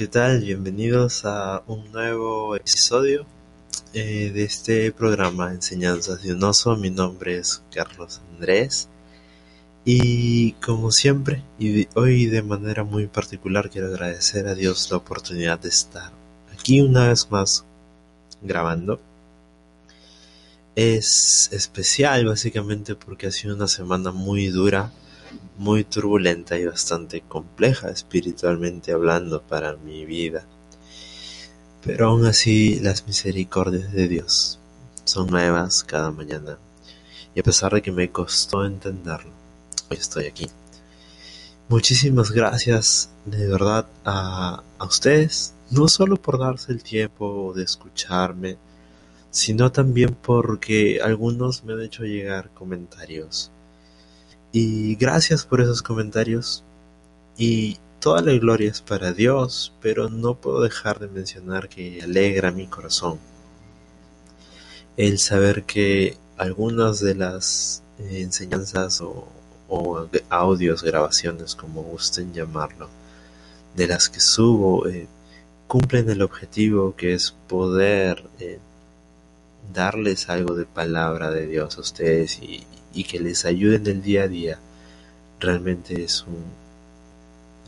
¿qué 0.00 0.08
tal? 0.08 0.40
Bienvenidos 0.40 1.26
a 1.26 1.62
un 1.66 1.92
nuevo 1.92 2.56
episodio 2.56 3.26
eh, 3.92 4.30
de 4.32 4.44
este 4.44 4.92
programa 4.92 5.52
Enseñanzas 5.52 6.22
de 6.22 6.32
un 6.32 6.42
oso. 6.42 6.74
Mi 6.74 6.88
nombre 6.88 7.36
es 7.36 7.62
Carlos 7.70 8.22
Andrés 8.32 8.88
y 9.84 10.52
como 10.52 10.90
siempre, 10.90 11.44
y 11.58 11.86
hoy 11.96 12.24
de 12.24 12.40
manera 12.40 12.82
muy 12.82 13.08
particular 13.08 13.68
quiero 13.68 13.88
agradecer 13.88 14.46
a 14.46 14.54
Dios 14.54 14.90
la 14.90 14.96
oportunidad 14.96 15.58
de 15.58 15.68
estar 15.68 16.10
aquí 16.50 16.80
una 16.80 17.08
vez 17.08 17.30
más 17.30 17.66
grabando. 18.40 19.02
Es 20.76 21.50
especial 21.52 22.24
básicamente 22.24 22.94
porque 22.94 23.26
ha 23.26 23.30
sido 23.30 23.54
una 23.54 23.68
semana 23.68 24.12
muy 24.12 24.46
dura 24.46 24.92
muy 25.58 25.84
turbulenta 25.84 26.58
y 26.58 26.66
bastante 26.66 27.20
compleja 27.22 27.90
espiritualmente 27.90 28.92
hablando 28.92 29.42
para 29.42 29.76
mi 29.76 30.04
vida. 30.04 30.44
Pero 31.82 32.08
aún 32.08 32.26
así 32.26 32.80
las 32.80 33.06
misericordias 33.06 33.92
de 33.92 34.08
Dios 34.08 34.58
son 35.04 35.28
nuevas 35.28 35.84
cada 35.84 36.10
mañana. 36.10 36.58
Y 37.34 37.40
a 37.40 37.42
pesar 37.42 37.72
de 37.72 37.82
que 37.82 37.92
me 37.92 38.10
costó 38.10 38.64
entenderlo, 38.64 39.32
hoy 39.90 39.96
estoy 39.96 40.26
aquí. 40.26 40.48
Muchísimas 41.68 42.32
gracias 42.32 43.10
de 43.24 43.46
verdad 43.46 43.86
a, 44.04 44.62
a 44.78 44.84
ustedes, 44.84 45.54
no 45.70 45.88
solo 45.88 46.16
por 46.16 46.38
darse 46.38 46.72
el 46.72 46.82
tiempo 46.82 47.52
de 47.54 47.62
escucharme, 47.62 48.56
sino 49.30 49.70
también 49.70 50.16
porque 50.20 51.00
algunos 51.02 51.64
me 51.64 51.74
han 51.74 51.82
hecho 51.82 52.02
llegar 52.02 52.50
comentarios 52.50 53.52
y 54.52 54.96
gracias 54.96 55.44
por 55.44 55.60
esos 55.60 55.82
comentarios. 55.82 56.64
Y 57.36 57.78
toda 58.00 58.22
la 58.22 58.32
gloria 58.32 58.70
es 58.70 58.80
para 58.80 59.12
Dios, 59.12 59.72
pero 59.80 60.08
no 60.08 60.34
puedo 60.34 60.60
dejar 60.62 60.98
de 60.98 61.08
mencionar 61.08 61.68
que 61.68 62.02
alegra 62.02 62.50
mi 62.50 62.66
corazón 62.66 63.18
el 64.96 65.18
saber 65.18 65.62
que 65.64 66.18
algunas 66.36 67.00
de 67.00 67.14
las 67.14 67.82
eh, 67.98 68.20
enseñanzas 68.20 69.00
o, 69.00 69.28
audios, 70.28 70.82
grabaciones, 70.82 71.54
como 71.54 71.82
gusten 71.82 72.34
llamarlo, 72.34 72.88
de 73.76 73.86
las 73.86 74.10
que 74.10 74.20
subo, 74.20 74.86
eh, 74.88 75.06
cumplen 75.68 76.10
el 76.10 76.22
objetivo 76.22 76.94
que 76.96 77.14
es 77.14 77.34
poder 77.48 78.24
eh, 78.40 78.58
darles 79.72 80.28
algo 80.28 80.54
de 80.54 80.66
palabra 80.66 81.30
de 81.30 81.46
Dios 81.46 81.76
a 81.78 81.80
ustedes 81.80 82.40
y, 82.42 82.66
que 83.04 83.20
les 83.20 83.44
ayuden 83.44 83.86
el 83.86 84.02
día 84.02 84.24
a 84.24 84.28
día, 84.28 84.58
realmente 85.40 86.02
es 86.02 86.24
un, 86.26 86.44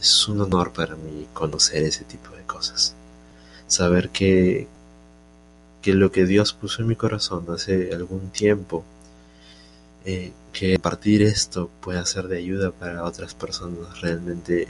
es 0.01 0.29
un 0.29 0.41
honor 0.41 0.73
para 0.73 0.95
mí 0.95 1.27
conocer 1.33 1.83
ese 1.85 2.05
tipo 2.05 2.31
de 2.37 2.43
cosas. 2.43 2.95
Saber 3.67 4.11
que, 4.11 4.69
que 5.81 5.95
lo 5.95 6.13
que 6.13 6.27
Dios 6.27 6.53
puso 6.53 6.83
en 6.83 6.89
mi 6.89 6.97
corazón 6.97 7.47
hace 7.49 7.93
algún 7.95 8.31
tiempo, 8.31 8.85
eh, 10.05 10.33
que 10.53 10.79
partir 10.79 11.23
esto 11.23 11.71
pueda 11.81 12.05
ser 12.05 12.29
de 12.29 12.39
ayuda 12.39 12.73
para 12.73 13.05
otras 13.05 13.35
personas, 13.35 14.01
realmente 14.01 14.69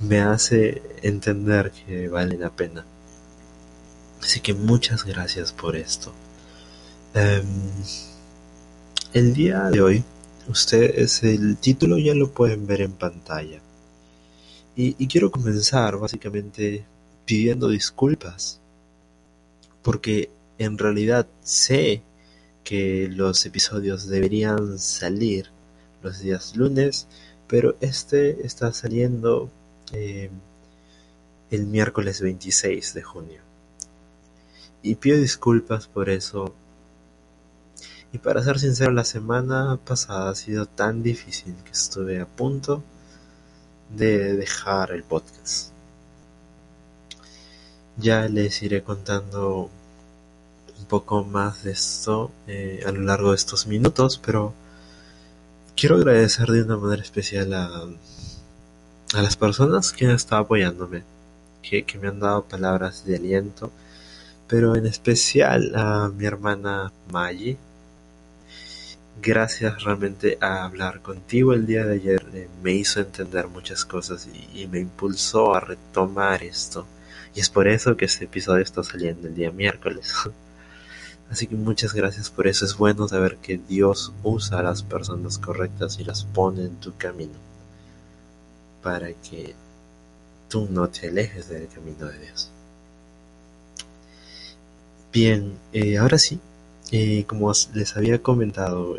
me 0.00 0.20
hace 0.20 0.82
entender 1.02 1.72
que 1.72 2.08
vale 2.08 2.36
la 2.38 2.50
pena. 2.50 2.84
Así 4.22 4.40
que 4.40 4.54
muchas 4.54 5.04
gracias 5.04 5.52
por 5.52 5.74
esto. 5.76 6.12
Em, 7.14 7.44
el 9.12 9.34
día 9.34 9.64
de 9.64 9.82
hoy, 9.82 10.04
ustedes 10.48 11.22
el 11.22 11.58
título 11.58 11.98
ya 11.98 12.14
lo 12.14 12.30
pueden 12.30 12.66
ver 12.66 12.80
en 12.80 12.92
pantalla. 12.92 13.60
Y, 14.74 15.06
quiero 15.08 15.30
comenzar 15.30 15.98
básicamente 15.98 16.86
pidiendo 17.26 17.68
disculpas. 17.68 18.60
Porque 19.82 20.30
en 20.58 20.78
realidad 20.78 21.26
sé 21.42 22.02
que 22.64 23.08
los 23.10 23.44
episodios 23.44 24.08
deberían 24.08 24.78
salir 24.78 25.50
los 26.02 26.20
días 26.20 26.56
lunes, 26.56 27.06
pero 27.46 27.76
este 27.80 28.46
está 28.46 28.72
saliendo 28.72 29.50
eh, 29.92 30.30
el 31.50 31.66
miércoles 31.66 32.22
26 32.22 32.94
de 32.94 33.02
junio. 33.02 33.40
Y 34.82 34.94
pido 34.94 35.18
disculpas 35.18 35.86
por 35.88 36.08
eso 36.08 36.54
y 38.12 38.18
para 38.18 38.42
ser 38.42 38.58
sincero, 38.58 38.92
la 38.92 39.04
semana 39.04 39.78
pasada 39.84 40.30
ha 40.30 40.34
sido 40.34 40.66
tan 40.66 41.02
difícil 41.02 41.54
que 41.64 41.70
estuve 41.70 42.20
a 42.20 42.26
punto 42.26 42.82
de 43.96 44.34
dejar 44.34 44.92
el 44.92 45.02
podcast. 45.02 45.70
Ya 47.96 48.28
les 48.28 48.62
iré 48.62 48.82
contando 48.82 49.70
un 50.78 50.84
poco 50.86 51.24
más 51.24 51.64
de 51.64 51.72
esto 51.72 52.30
eh, 52.46 52.82
a 52.86 52.92
lo 52.92 53.00
largo 53.00 53.30
de 53.30 53.36
estos 53.36 53.66
minutos, 53.66 54.20
pero 54.22 54.52
quiero 55.74 55.96
agradecer 55.96 56.48
de 56.48 56.62
una 56.62 56.76
manera 56.76 57.02
especial 57.02 57.54
a, 57.54 57.86
las 59.14 59.36
personas 59.36 59.92
que 59.92 60.06
han 60.06 60.12
estado 60.12 60.42
apoyándome, 60.42 61.04
que, 61.62 61.84
que 61.84 61.98
me 61.98 62.08
han 62.08 62.20
dado 62.20 62.44
palabras 62.44 63.04
de 63.06 63.16
aliento, 63.16 63.70
pero 64.48 64.76
en 64.76 64.86
especial 64.86 65.72
a 65.76 66.08
mi 66.08 66.24
hermana 66.24 66.92
Maggie, 67.10 67.58
gracias 69.22 69.84
realmente 69.84 70.36
a 70.40 70.64
hablar 70.64 71.00
contigo 71.00 71.52
el 71.52 71.64
día 71.64 71.86
de 71.86 71.94
ayer 71.94 72.26
eh, 72.34 72.48
me 72.62 72.72
hizo 72.72 73.00
entender 73.00 73.46
muchas 73.46 73.84
cosas 73.84 74.28
y, 74.52 74.66
me 74.66 74.80
impulsó 74.80 75.54
a 75.54 75.60
retomar 75.60 76.42
esto. 76.42 76.86
Y 77.34 77.40
es 77.40 77.48
por 77.48 77.68
eso 77.68 77.96
que 77.96 78.04
este 78.06 78.24
episodio 78.26 78.62
está 78.62 78.82
saliendo 78.82 79.28
el 79.28 79.34
día 79.34 79.50
miércoles. 79.52 80.12
Así 81.30 81.46
que 81.46 81.54
muchas 81.54 81.94
gracias 81.94 82.30
por 82.30 82.46
eso. 82.46 82.64
Es 82.64 82.76
bueno 82.76 83.08
saber 83.08 83.36
que 83.36 83.58
Dios 83.58 84.12
usa 84.22 84.58
a 84.58 84.62
las 84.62 84.82
personas 84.82 85.38
correctas 85.38 85.98
y 85.98 86.04
las 86.04 86.24
pone 86.24 86.62
en 86.62 86.76
tu 86.76 86.94
camino. 86.96 87.38
Para 88.82 89.12
que 89.12 89.54
tú 90.48 90.68
no 90.70 90.88
te 90.88 91.08
alejes 91.08 91.48
del 91.48 91.68
camino 91.68 92.06
de 92.06 92.18
Dios. 92.18 92.50
Bien, 95.12 95.54
eh, 95.72 95.98
ahora 95.98 96.18
sí, 96.18 96.40
eh, 96.92 97.24
como 97.26 97.50
les 97.74 97.96
había 97.96 98.22
comentado, 98.22 98.96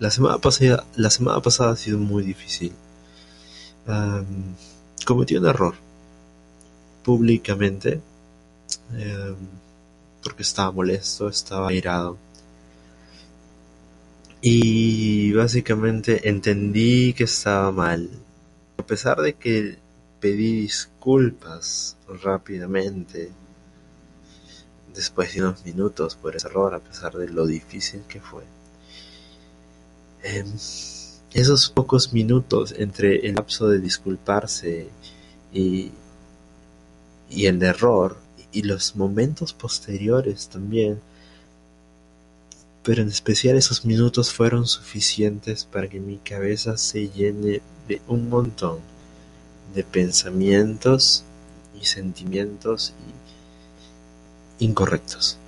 la, 0.00 0.10
semana 0.10 0.38
pasada, 0.38 0.84
la 0.96 1.10
semana 1.10 1.40
pasada 1.42 1.72
ha 1.72 1.76
sido 1.76 1.98
muy 1.98 2.22
difícil. 2.24 2.72
cometí 5.06 5.36
un 5.36 5.46
error 5.46 5.74
públicamente 7.04 8.00
em, 8.92 9.36
porque 10.22 10.42
estaba 10.42 10.72
molesto, 10.72 11.28
estaba 11.28 11.72
irado. 11.72 12.18
Y 14.40 15.32
básicamente 15.32 16.28
entendí 16.28 17.12
que 17.12 17.24
estaba 17.24 17.72
mal. 17.72 18.08
A 18.78 18.82
pesar 18.86 19.20
de 19.20 19.34
que 19.34 19.78
pedí 20.20 20.60
disculpas 20.62 21.96
rápidamente, 22.22 23.30
después 24.98 25.32
de 25.32 25.42
unos 25.42 25.64
minutos 25.64 26.16
por 26.16 26.34
ese 26.34 26.48
error, 26.48 26.74
a 26.74 26.80
pesar 26.80 27.12
de 27.12 27.28
lo 27.28 27.46
difícil 27.46 28.02
que 28.08 28.20
fue. 28.20 28.42
Em, 30.24 30.52
esos 31.32 31.70
pocos 31.70 32.12
minutos 32.12 32.74
entre 32.76 33.24
el 33.24 33.36
lapso 33.36 33.68
de 33.68 33.78
disculparse 33.78 34.88
y, 35.52 35.92
y 37.30 37.46
el 37.46 37.62
error 37.62 38.16
y 38.50 38.62
los 38.62 38.96
momentos 38.96 39.52
posteriores 39.52 40.48
también, 40.48 41.00
pero 42.82 43.00
en 43.02 43.08
especial 43.08 43.56
esos 43.56 43.84
minutos 43.84 44.32
fueron 44.32 44.66
suficientes 44.66 45.64
para 45.64 45.86
que 45.88 46.00
mi 46.00 46.16
cabeza 46.16 46.76
se 46.76 47.08
llene 47.08 47.60
de 47.86 48.02
un 48.08 48.28
montón 48.28 48.80
de 49.76 49.84
pensamientos 49.84 51.22
y 51.80 51.84
sentimientos 51.84 52.94
y 53.06 53.27
incorrectos. 54.58 55.38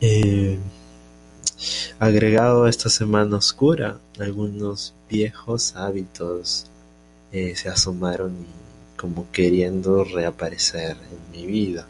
Eh, 0.00 0.58
agregado 1.98 2.64
a 2.64 2.70
esta 2.70 2.88
semana 2.88 3.36
oscura, 3.36 3.98
algunos 4.18 4.94
viejos 5.08 5.76
hábitos 5.76 6.66
eh, 7.30 7.54
se 7.56 7.68
asomaron 7.68 8.32
y 8.32 8.98
como 9.00 9.30
queriendo 9.30 10.04
reaparecer 10.04 10.96
en 10.96 11.40
mi 11.40 11.46
vida. 11.46 11.86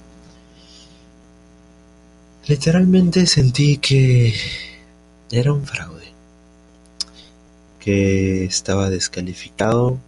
Literalmente 2.47 3.27
sentí 3.27 3.77
que 3.77 4.35
era 5.31 5.53
un 5.53 5.65
fraude, 5.65 6.09
que 7.79 8.45
estaba 8.45 8.91
descalificado 8.91 9.99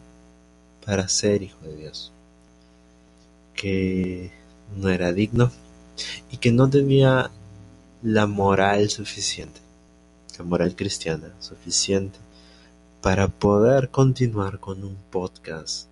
para 0.84 1.08
ser 1.08 1.42
hijo 1.42 1.58
de 1.62 1.76
Dios, 1.76 2.12
que 3.54 4.30
no 4.76 4.88
era 4.88 5.12
digno 5.12 5.50
y 6.30 6.38
que 6.38 6.52
no 6.52 6.68
tenía 6.68 7.30
la 8.02 8.26
moral 8.26 8.90
suficiente, 8.90 9.60
la 10.38 10.44
moral 10.44 10.76
cristiana 10.76 11.32
suficiente 11.40 12.18
para 13.00 13.28
poder 13.28 13.90
continuar 13.90 14.60
con 14.60 14.82
un 14.82 14.96
podcast 15.10 15.88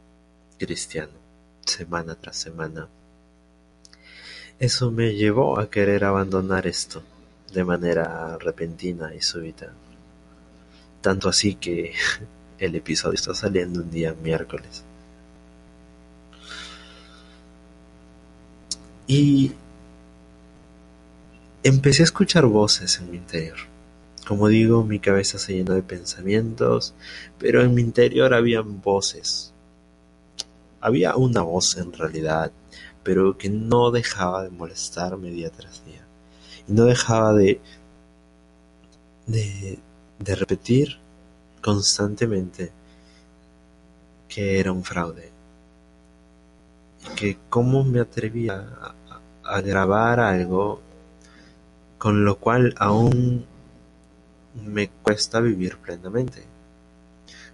cristiano, 0.58 1.12
semana 1.66 2.14
tras 2.14 2.36
semana. 2.36 2.88
Eso 4.58 4.90
me 4.90 5.14
llevó 5.14 5.58
a 5.58 5.68
querer 5.68 6.04
abandonar 6.04 6.66
esto 6.66 7.02
de 7.52 7.64
manera 7.64 8.38
repentina 8.38 9.14
y 9.14 9.20
súbita. 9.20 9.72
Tanto 11.00 11.28
así 11.28 11.56
que 11.56 11.92
el 12.58 12.74
episodio 12.76 13.14
está 13.14 13.34
saliendo 13.34 13.80
un 13.80 13.90
día 13.90 14.14
miércoles. 14.14 14.84
Y 19.06 19.52
empecé 21.62 22.02
a 22.02 22.04
escuchar 22.04 22.46
voces 22.46 22.98
en 22.98 23.10
mi 23.10 23.16
interior. 23.16 23.58
Como 24.26 24.48
digo, 24.48 24.84
mi 24.84 25.00
cabeza 25.00 25.38
se 25.38 25.54
llenó 25.54 25.74
de 25.74 25.82
pensamientos, 25.82 26.94
pero 27.38 27.62
en 27.62 27.74
mi 27.74 27.82
interior 27.82 28.34
habían 28.34 28.80
voces. 28.80 29.52
Había 30.80 31.16
una 31.16 31.42
voz 31.42 31.76
en 31.76 31.92
realidad, 31.92 32.52
pero 33.02 33.36
que 33.36 33.50
no 33.50 33.90
dejaba 33.90 34.44
de 34.44 34.50
molestarme 34.50 35.30
día 35.30 35.50
tras 35.50 35.84
día. 35.84 36.06
Y 36.68 36.72
no 36.72 36.84
dejaba 36.84 37.34
de, 37.34 37.60
de, 39.26 39.78
de 40.20 40.34
repetir 40.36 40.98
constantemente 41.60 42.72
que 44.28 44.60
era 44.60 44.72
un 44.72 44.84
fraude. 44.84 45.31
Que 47.16 47.38
cómo 47.48 47.84
me 47.84 48.00
atrevía 48.00 48.66
a, 48.80 49.20
a 49.44 49.60
grabar 49.60 50.20
algo 50.20 50.80
con 51.98 52.24
lo 52.24 52.38
cual 52.38 52.74
aún 52.78 53.46
me 54.54 54.88
cuesta 54.88 55.40
vivir 55.40 55.78
plenamente. 55.78 56.44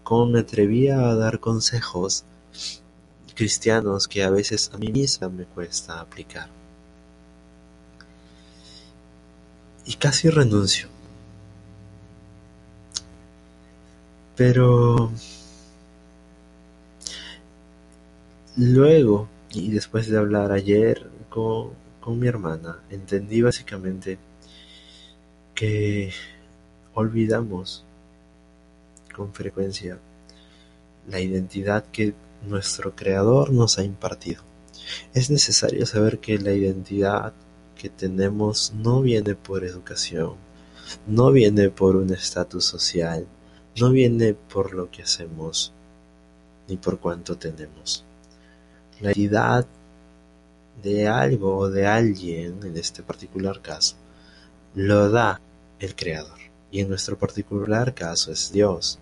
Cómo 0.02 0.26
me 0.26 0.40
atrevía 0.40 1.00
a 1.08 1.14
dar 1.14 1.38
consejos 1.38 2.24
cristianos 3.34 4.08
que 4.08 4.24
a 4.24 4.30
veces 4.30 4.70
a 4.72 4.78
mí 4.78 4.90
misma 4.90 5.28
me 5.28 5.44
cuesta 5.44 6.00
aplicar. 6.00 6.48
Y 9.84 9.94
casi 9.94 10.28
renuncio. 10.28 10.88
Pero 14.34 15.10
luego, 18.56 19.28
y 19.52 19.70
después 19.70 20.08
de 20.08 20.18
hablar 20.18 20.52
ayer 20.52 21.08
con, 21.28 21.70
con 22.00 22.18
mi 22.18 22.28
hermana, 22.28 22.80
entendí 22.90 23.42
básicamente 23.42 24.18
que 25.54 26.12
olvidamos 26.94 27.84
con 29.14 29.32
frecuencia 29.32 29.98
la 31.08 31.20
identidad 31.20 31.84
que 31.90 32.14
nuestro 32.46 32.94
Creador 32.94 33.50
nos 33.50 33.78
ha 33.78 33.84
impartido. 33.84 34.42
Es 35.14 35.30
necesario 35.30 35.86
saber 35.86 36.18
que 36.18 36.38
la 36.38 36.52
identidad 36.52 37.32
que 37.76 37.88
tenemos 37.88 38.72
no 38.74 39.02
viene 39.02 39.34
por 39.34 39.64
educación, 39.64 40.34
no 41.06 41.30
viene 41.32 41.70
por 41.70 41.96
un 41.96 42.12
estatus 42.12 42.64
social, 42.64 43.26
no 43.80 43.90
viene 43.90 44.34
por 44.34 44.74
lo 44.74 44.90
que 44.90 45.02
hacemos, 45.02 45.72
ni 46.68 46.76
por 46.76 46.98
cuánto 46.98 47.36
tenemos. 47.36 48.04
La 49.00 49.10
identidad 49.10 49.66
de 50.82 51.06
algo 51.06 51.56
o 51.56 51.70
de 51.70 51.86
alguien, 51.86 52.58
en 52.64 52.76
este 52.76 53.02
particular 53.02 53.60
caso, 53.62 53.96
lo 54.74 55.08
da 55.10 55.40
el 55.78 55.94
Creador, 55.94 56.38
y 56.70 56.80
en 56.80 56.88
nuestro 56.88 57.16
particular 57.16 57.94
caso 57.94 58.32
es 58.32 58.50
Dios. 58.50 58.98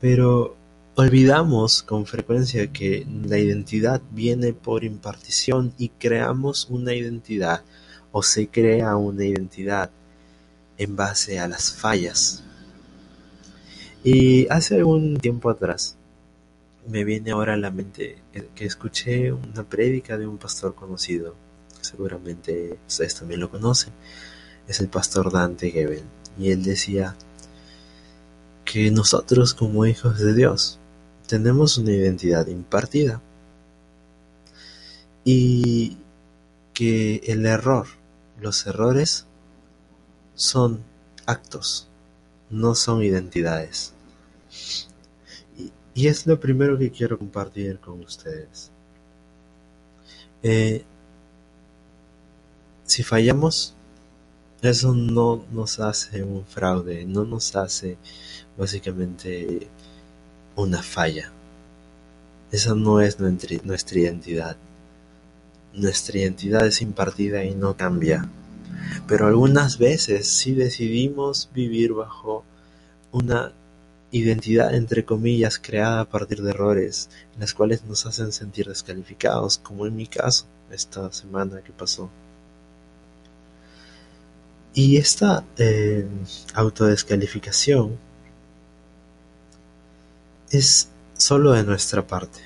Pero 0.00 0.54
olvidamos 0.96 1.82
con 1.82 2.04
frecuencia 2.04 2.70
que 2.72 3.06
la 3.26 3.38
identidad 3.38 4.02
viene 4.10 4.52
por 4.52 4.84
impartición 4.84 5.72
y 5.78 5.88
creamos 5.88 6.68
una 6.68 6.92
identidad 6.94 7.62
o 8.12 8.22
se 8.22 8.48
crea 8.48 8.96
una 8.96 9.24
identidad 9.24 9.90
en 10.76 10.94
base 10.94 11.38
a 11.38 11.48
las 11.48 11.72
fallas. 11.72 12.42
Y 14.04 14.46
hace 14.48 14.76
algún 14.76 15.16
tiempo 15.16 15.48
atrás 15.48 15.96
me 16.88 17.04
viene 17.04 17.32
ahora 17.32 17.54
a 17.54 17.56
la 17.56 17.70
mente 17.70 18.22
que 18.54 18.64
escuché 18.64 19.32
una 19.32 19.64
prédica 19.64 20.16
de 20.16 20.26
un 20.26 20.38
pastor 20.38 20.74
conocido, 20.74 21.34
seguramente 21.80 22.78
ustedes 22.86 23.14
también 23.16 23.40
lo 23.40 23.50
conocen, 23.50 23.92
es 24.68 24.80
el 24.80 24.88
pastor 24.88 25.32
Dante 25.32 25.70
Gebel, 25.70 26.04
y 26.38 26.50
él 26.50 26.62
decía 26.62 27.16
que 28.64 28.90
nosotros 28.90 29.54
como 29.54 29.86
hijos 29.86 30.18
de 30.18 30.34
Dios 30.34 30.78
tenemos 31.26 31.78
una 31.78 31.92
identidad 31.92 32.46
impartida 32.46 33.20
y 35.24 35.98
que 36.72 37.22
el 37.26 37.46
error, 37.46 37.86
los 38.40 38.66
errores 38.66 39.26
son 40.34 40.82
actos, 41.26 41.88
no 42.50 42.74
son 42.74 43.02
identidades. 43.02 43.92
Y, 45.96 46.08
es 46.08 46.26
lo 46.26 46.38
primero 46.38 46.78
que 46.78 46.90
quiero 46.90 47.18
compartir 47.18 47.78
con 47.80 48.00
ustedes. 48.00 48.70
Eh, 50.42 50.84
si 52.84 53.02
fallamos, 53.02 53.74
eso 54.60 54.94
no 54.94 55.44
nos 55.50 55.80
hace 55.80 56.22
un 56.22 56.44
fraude, 56.44 57.06
no 57.06 57.24
nos 57.24 57.56
hace 57.56 57.96
básicamente 58.58 59.68
una 60.54 60.82
falla. 60.82 61.32
Esa 62.52 62.74
no 62.74 63.00
es 63.00 63.18
nuestra 63.18 63.98
identidad. 63.98 64.56
Nuestra 65.72 66.18
identidad 66.18 66.66
es 66.66 66.82
impartida 66.82 67.42
y 67.44 67.54
no 67.54 67.76
cambia. 67.76 68.28
Pero 69.08 69.26
algunas 69.26 69.78
veces 69.78 70.28
sí 70.28 70.52
decidimos 70.52 71.50
vivir 71.54 71.92
bajo 71.94 72.44
una 73.12 73.52
identidad 74.10 74.74
entre 74.74 75.04
comillas 75.04 75.58
creada 75.58 76.00
a 76.00 76.08
partir 76.08 76.42
de 76.42 76.50
errores, 76.50 77.10
las 77.38 77.54
cuales 77.54 77.84
nos 77.84 78.06
hacen 78.06 78.32
sentir 78.32 78.66
descalificados, 78.66 79.58
como 79.58 79.86
en 79.86 79.96
mi 79.96 80.06
caso 80.06 80.46
esta 80.70 81.12
semana 81.12 81.62
que 81.62 81.72
pasó. 81.72 82.10
Y 84.74 84.98
esta 84.98 85.44
eh, 85.56 86.06
autodescalificación 86.54 87.98
es 90.50 90.88
solo 91.16 91.52
de 91.52 91.64
nuestra 91.64 92.06
parte. 92.06 92.40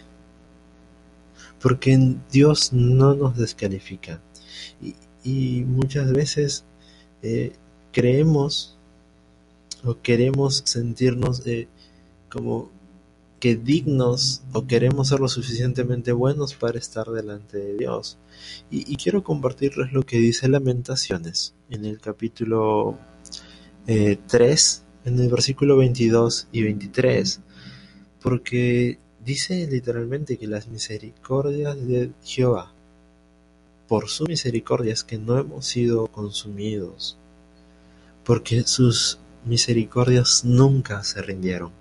Porque 1.60 2.14
Dios 2.30 2.72
no 2.72 3.14
nos 3.14 3.36
descalifica. 3.36 4.20
Y, 5.22 5.64
muchas 5.66 6.12
veces 6.12 6.64
eh, 7.22 7.52
creemos 7.92 8.78
o 9.84 10.00
queremos 10.00 10.62
sentirnos 10.66 11.46
eh, 11.46 11.68
como 12.30 12.70
que 13.40 13.56
dignos 13.56 14.42
o 14.52 14.66
queremos 14.66 15.08
ser 15.08 15.20
lo 15.20 15.28
suficientemente 15.28 16.12
buenos 16.12 16.54
para 16.54 16.78
estar 16.78 17.06
delante 17.08 17.56
de 17.56 17.76
Dios. 17.78 18.18
Y, 18.70 18.96
quiero 18.96 19.24
compartirles 19.24 19.92
lo 19.92 20.02
que 20.02 20.18
dice 20.18 20.48
Lamentaciones 20.48 21.54
en 21.70 21.86
el 21.86 21.98
capítulo 22.00 22.98
3, 23.86 23.88
eh, 23.88 25.08
en 25.08 25.18
el 25.18 25.28
versículo 25.30 25.78
22 25.78 26.48
y 26.52 26.62
23, 26.62 27.40
porque 28.20 28.98
dice 29.24 29.66
literalmente 29.66 30.36
que 30.36 30.46
las 30.46 30.68
misericordias 30.68 31.76
de 31.86 32.12
Jehová, 32.22 32.74
por 33.88 34.08
su 34.08 34.24
misericordia 34.26 34.92
es 34.92 35.02
que 35.02 35.18
no 35.18 35.38
hemos 35.38 35.66
sido 35.66 36.06
consumidos, 36.08 37.16
porque 38.24 38.62
sus 38.64 39.18
misericordias 39.44 40.44
nunca 40.44 41.02
se 41.04 41.22
rindieron. 41.22 41.72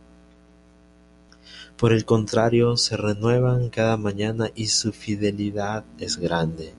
Por 1.78 1.94
el 1.94 2.04
contrario, 2.04 2.76
se 2.76 2.98
renuevan 2.98 3.70
cada 3.70 3.96
mañana 3.96 4.52
y 4.54 4.68
su 4.68 4.92
fidelidad 4.92 5.86
es 5.98 6.18
grande. 6.18 6.74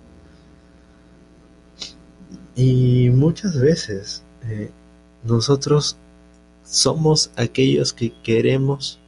Y 2.55 3.09
muchas 3.11 3.59
veces 3.59 4.23
eh, 4.43 4.71
nosotros 5.25 5.97
somos 6.63 7.31
aquellos 7.37 7.95
que 7.95 8.13
queremos 8.23 9.01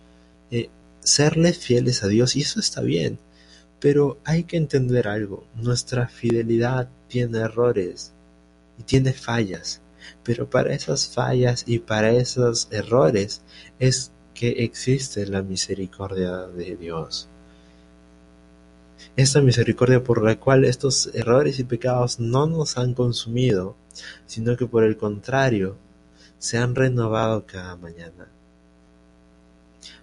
eh, 0.51 0.71
serle 1.01 1.53
fieles 1.53 2.03
a 2.03 2.09
Dios 2.09 2.37
y 2.37 2.41
eso 2.41 2.59
está 2.59 2.81
bien, 2.81 3.19
pero 3.79 4.19
hay 4.25 4.45
que 4.45 4.57
entender 4.57 5.09
algo, 5.09 5.45
nuestra 5.55 6.09
fidelidad 6.09 6.89
tiene 7.09 7.41
errores 7.41 8.13
y 8.79 8.85
tiene 8.85 9.13
fallas, 9.13 9.82
pero 10.23 10.49
para 10.49 10.75
esas 10.75 11.09
fallas 11.09 11.65
y 11.67 11.79
para 11.79 12.11
esos 12.11 12.69
errores 12.71 13.43
es 13.79 14.13
que 14.35 14.65
existe 14.65 15.27
la 15.27 15.43
misericordia 15.43 16.47
de 16.49 16.77
Dios. 16.77 17.29
Esta 19.17 19.41
misericordia 19.41 20.03
por 20.03 20.23
la 20.25 20.39
cual 20.39 20.65
estos 20.65 21.11
errores 21.15 21.59
y 21.59 21.65
pecados 21.65 22.19
no 22.19 22.47
nos 22.47 22.79
han 22.79 22.95
consumido, 22.95 23.77
sino 24.27 24.57
que 24.57 24.67
por 24.67 24.85
el 24.85 24.97
contrario, 24.97 25.77
se 26.39 26.59
han 26.59 26.75
renovado 26.75 27.47
cada 27.47 27.77
mañana. 27.77 28.29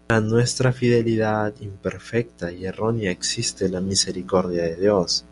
a 0.07 0.21
nuestra 0.21 0.73
fidelidad 0.73 1.53
imperfecta 1.59 2.51
y 2.51 2.65
errónea 2.65 3.11
existe 3.11 3.69
la 3.69 3.79
misericordia 3.79 4.63
de 4.63 4.75
Dios. 4.75 5.25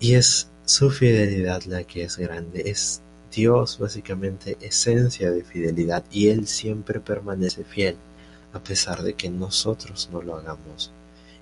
Y 0.00 0.14
es 0.14 0.48
su 0.72 0.90
fidelidad 0.90 1.64
la 1.64 1.84
que 1.84 2.02
es 2.02 2.16
grande, 2.16 2.62
es 2.70 3.02
Dios 3.30 3.78
básicamente 3.78 4.56
esencia 4.62 5.30
de 5.30 5.44
fidelidad 5.44 6.02
y 6.10 6.28
Él 6.28 6.46
siempre 6.46 6.98
permanece 6.98 7.62
fiel 7.62 7.96
a 8.54 8.58
pesar 8.58 9.02
de 9.02 9.12
que 9.12 9.28
nosotros 9.28 10.08
no 10.10 10.22
lo 10.22 10.34
hagamos. 10.34 10.90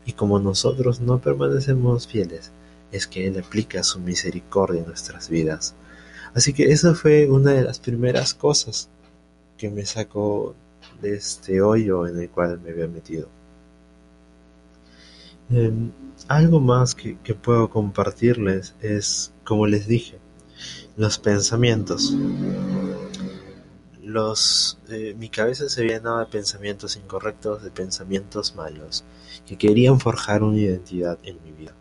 Y 0.05 0.15
como 0.15 0.41
nosotros 0.41 1.01
no 1.01 1.21
permanecemos 1.21 2.09
fieles, 2.09 2.51
es 2.91 3.07
que 3.07 3.29
Él 3.29 3.39
aplica 3.39 3.85
su 3.85 4.01
misericordia 4.01 4.81
en 4.81 4.89
nuestras 4.89 5.29
vidas. 5.29 5.75
Así 6.35 6.53
que 6.53 6.73
esa 6.73 6.97
fue 6.97 7.31
una 7.31 7.53
de 7.53 7.63
las 7.63 7.79
primeras 7.79 8.35
cosas 8.35 8.89
que 9.57 9.71
me 9.71 9.87
sacó 9.87 10.57
de 11.01 11.15
este 11.15 11.63
hoyo 11.63 12.09
en 12.09 12.19
el 12.19 12.31
cual 12.31 12.61
me 12.61 12.71
había 12.71 12.89
metido. 12.89 13.29
Em, 15.51 15.91
algo 16.29 16.61
más 16.61 16.95
que, 16.95 17.17
puedo 17.35 17.71
compartirles 17.71 18.75
es, 18.81 19.33
como 19.45 19.67
les 19.67 19.87
dije, 19.89 20.19
los 20.97 21.19
pensamientos. 21.19 22.15
Los, 24.03 24.79
eh, 24.89 25.15
mi 25.19 25.29
cabeza 25.29 25.69
se 25.69 25.85
llenaba 25.85 26.21
de 26.21 26.31
pensamientos 26.31 26.97
incorrectos, 26.97 27.63
de 27.63 27.71
pensamientos 27.71 28.55
malos, 28.55 29.05
que 29.47 29.57
querían 29.59 29.99
forjar 30.01 30.43
una 30.43 30.59
identidad 30.59 31.19
en 31.25 31.43
mi 31.45 31.53
vida. 31.53 31.75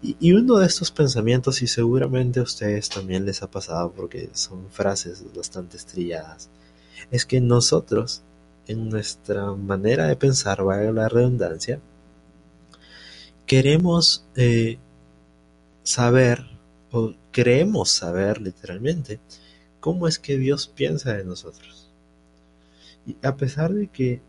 Y, 0.00 0.32
uno 0.32 0.58
de 0.58 0.66
estos 0.66 0.92
pensamientos, 0.92 1.62
y 1.62 1.66
seguramente 1.66 2.40
a 2.40 2.44
ustedes 2.44 2.88
también 2.88 3.24
les 3.24 3.42
ha 3.42 3.50
pasado 3.50 3.92
porque 3.92 4.30
son 4.32 4.70
frases 4.70 5.24
bastante 5.34 5.76
estrilladas, 5.76 6.48
es 7.10 7.26
que 7.26 7.40
nosotros, 7.40 8.22
en 8.66 8.88
nuestra 8.88 9.52
manera 9.52 10.06
de 10.06 10.16
pensar, 10.16 10.62
valga 10.62 10.92
la 10.92 11.08
redundancia, 11.08 11.80
queremos 13.48 14.24
eh, 14.36 14.78
saber, 15.82 16.44
o 16.92 17.14
creemos 17.32 17.90
saber 17.90 18.40
literalmente, 18.40 19.18
cómo 19.80 20.06
es 20.06 20.18
que 20.18 20.36
Dios 20.36 20.68
piensa 20.68 21.14
de 21.14 21.24
nosotros. 21.24 21.90
Y 23.06 23.16
a 23.22 23.36
pesar 23.36 23.72
de 23.72 23.88
que 23.88 24.20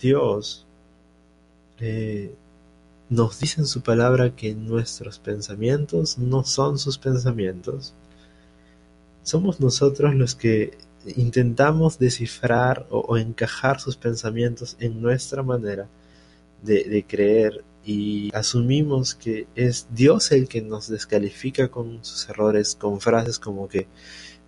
Dios 0.00 0.66
eh, 1.78 2.34
nos 3.08 3.38
dice 3.38 3.60
en 3.60 3.66
su 3.68 3.82
palabra 3.82 4.34
que 4.34 4.54
nuestros 4.56 5.20
pensamientos 5.20 6.18
no 6.18 6.44
son 6.44 6.78
sus 6.80 6.98
pensamientos, 6.98 7.94
somos 9.22 9.60
nosotros 9.60 10.16
los 10.16 10.34
que 10.34 10.76
intentamos 11.14 12.00
descifrar 12.00 12.88
o, 12.90 13.16
encajar 13.18 13.78
sus 13.78 13.96
pensamientos 13.96 14.76
en 14.80 15.00
nuestra 15.00 15.44
manera 15.44 15.86
de, 16.62 17.04
creer 17.06 17.64
y 17.84 18.30
asumimos 18.34 19.14
que 19.14 19.46
es 19.54 19.86
Dios 19.90 20.32
el 20.32 20.48
que 20.48 20.62
nos 20.62 20.88
descalifica 20.88 21.68
con 21.68 22.04
sus 22.04 22.28
errores, 22.28 22.74
con 22.74 23.00
frases 23.00 23.38
como 23.38 23.68
que 23.68 23.86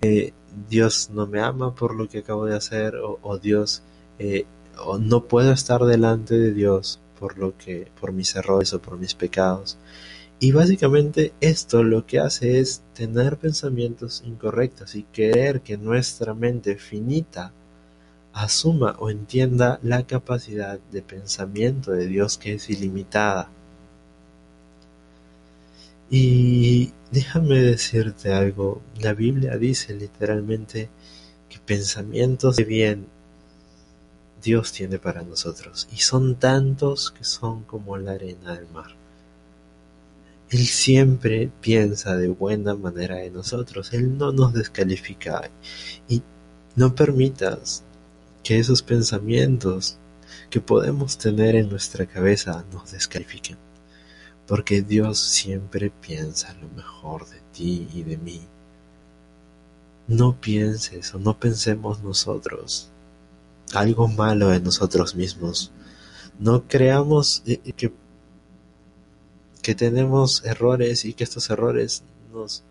eh, 0.00 0.32
Dios 0.68 1.10
no 1.10 1.26
me 1.26 1.40
ama 1.40 1.74
por 1.74 1.94
lo 1.94 2.08
que 2.08 2.18
acabo 2.18 2.46
de 2.46 2.56
hacer 2.56 2.94
o, 2.96 3.38
Dios 3.38 3.82
eh, 4.18 4.46
o 4.78 4.98
no 4.98 5.24
puedo 5.24 5.52
estar 5.52 5.84
delante 5.84 6.38
de 6.38 6.52
Dios 6.52 7.00
por 7.18 7.38
lo 7.38 7.56
que 7.56 7.90
por 8.00 8.12
mis 8.12 8.34
errores 8.36 8.72
o 8.72 8.80
por 8.80 8.98
mis 8.98 9.14
pecados. 9.14 9.78
Y 10.40 10.52
básicamente 10.52 11.32
esto 11.40 11.82
lo 11.82 12.06
que 12.06 12.20
hace 12.20 12.60
es 12.60 12.82
tener 12.94 13.38
pensamientos 13.38 14.22
incorrectos 14.24 14.94
y 14.94 15.02
querer 15.02 15.62
que 15.62 15.76
nuestra 15.76 16.32
mente 16.32 16.76
finita 16.76 17.52
asuma 18.38 18.94
o 19.00 19.10
entienda 19.10 19.80
la 19.82 20.06
capacidad 20.06 20.78
de 20.92 21.02
pensamiento 21.02 21.90
de 21.90 22.06
Dios 22.06 22.38
que 22.38 22.54
es 22.54 22.70
ilimitada. 22.70 23.50
Y 26.08 26.92
déjame 27.10 27.60
decirte 27.60 28.32
algo, 28.32 28.80
la 29.00 29.12
Biblia 29.12 29.56
dice 29.56 29.92
literalmente 29.92 30.88
que 31.48 31.58
pensamientos 31.58 32.56
de 32.56 32.64
bien 32.64 33.06
Dios 34.40 34.70
tiene 34.70 35.00
para 35.00 35.22
nosotros, 35.22 35.88
y 35.92 35.96
son 35.96 36.36
tantos 36.36 37.10
que 37.10 37.24
son 37.24 37.64
como 37.64 37.98
la 37.98 38.12
arena 38.12 38.54
del 38.54 38.68
mar. 38.68 38.94
Él 40.48 40.64
siempre 40.64 41.50
piensa 41.60 42.16
de 42.16 42.28
buena 42.28 42.76
manera 42.76 43.16
de 43.16 43.30
nosotros, 43.30 43.92
Él 43.92 44.16
no 44.16 44.30
nos 44.30 44.54
descalifica 44.54 45.50
y 46.08 46.22
no 46.76 46.94
permitas 46.94 47.82
que 48.48 48.58
esos 48.58 48.80
pensamientos 48.80 49.98
que 50.48 50.58
podemos 50.58 51.18
tener 51.18 51.54
en 51.54 51.68
nuestra 51.68 52.06
cabeza 52.06 52.64
nos 52.72 52.92
descalifiquen, 52.92 53.58
porque 54.46 54.80
Dios 54.80 55.18
siempre 55.18 55.90
piensa 55.90 56.54
lo 56.54 56.66
mejor 56.70 57.28
de 57.28 57.42
ti 57.52 57.86
y 57.92 58.04
de 58.04 58.16
mí. 58.16 58.40
No 60.06 60.40
pienses 60.40 61.14
o 61.14 61.18
no 61.18 61.38
pensemos 61.38 62.02
nosotros 62.02 62.88
algo 63.74 64.08
malo 64.08 64.50
en 64.54 64.64
nosotros 64.64 65.14
mismos. 65.14 65.70
No 66.38 66.66
creamos 66.66 67.42
eh, 67.44 67.60
eh, 67.66 67.72
que, 67.74 67.92
que 69.60 69.74
tenemos 69.74 70.42
errores 70.46 71.04
y 71.04 71.12
que 71.12 71.24
estos 71.24 71.50
errores 71.50 72.02
nos, 72.32 72.64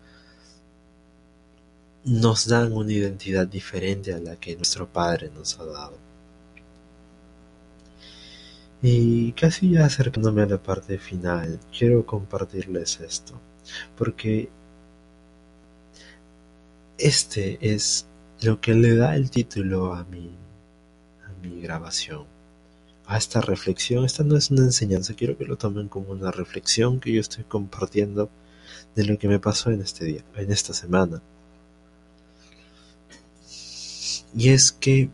nos 2.08 2.46
dan 2.48 2.72
una 2.72 2.92
identidad 2.92 3.46
diferente 3.46 4.14
a 4.14 4.18
la 4.18 4.36
que 4.36 4.56
nuestro 4.56 4.86
Padre 4.88 5.30
nos 5.34 5.58
ha 5.58 5.64
dado. 5.64 5.98
Y 8.82 9.32
casi 9.32 9.72
ya 9.72 9.86
acercándome 9.86 10.42
a 10.42 10.46
la 10.46 10.62
parte 10.62 10.98
final, 10.98 11.58
quiero 11.76 12.06
compartirles 12.06 13.00
esto, 13.00 13.40
porque 13.96 14.48
este 16.96 17.58
es 17.60 18.06
lo 18.42 18.60
que 18.60 18.74
le 18.74 18.96
da 18.96 19.16
el 19.16 19.30
título 19.30 19.94
a 19.94 20.04
mi 20.04 20.30
mi 21.42 21.60
grabación, 21.60 22.24
a 23.06 23.16
esta 23.16 23.40
reflexión. 23.40 24.04
Esta 24.04 24.24
no 24.24 24.36
es 24.36 24.50
una 24.50 24.62
enseñanza, 24.62 25.14
quiero 25.14 25.36
que 25.36 25.44
lo 25.44 25.56
tomen 25.56 25.88
como 25.88 26.12
una 26.12 26.30
reflexión 26.30 27.00
que 27.00 27.12
yo 27.12 27.20
estoy 27.20 27.44
compartiendo 27.44 28.30
de 28.94 29.04
lo 29.04 29.18
que 29.18 29.28
me 29.28 29.38
pasó 29.38 29.70
en 29.70 29.80
este 29.80 30.04
día, 30.04 30.24
en 30.36 30.52
esta 30.52 30.74
semana. 30.74 31.22
Y 34.38 34.50
es 34.50 34.70
que 34.70 35.10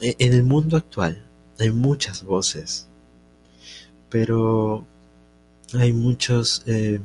e, 0.00 0.16
en 0.18 0.32
el 0.32 0.42
mundo 0.42 0.78
actual 0.78 1.22
hay 1.60 1.70
muchas 1.70 2.22
voces, 2.24 2.88
pero 4.08 4.86
hay 5.74 5.92
muchas 5.92 6.62
eh, 6.64 6.98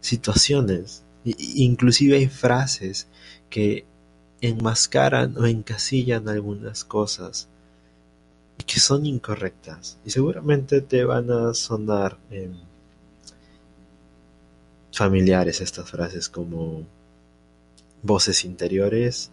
situaciones, 0.00 1.04
inclusive 1.24 2.16
hay 2.16 2.26
frases 2.26 3.06
que 3.50 3.86
enmascaran 4.40 5.38
o 5.38 5.46
encasillan 5.46 6.28
algunas 6.28 6.82
cosas 6.84 7.46
que 8.66 8.80
son 8.80 9.06
incorrectas. 9.06 9.98
Y 10.04 10.10
seguramente 10.10 10.80
te 10.80 11.04
van 11.04 11.30
a 11.30 11.54
sonar 11.54 12.18
em, 12.32 12.52
familiares 14.92 15.60
estas 15.60 15.88
frases 15.88 16.28
como 16.28 16.84
voces 18.02 18.44
interiores 18.44 19.30